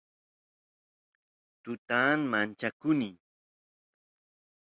[1.63, 3.09] tutan manchakuni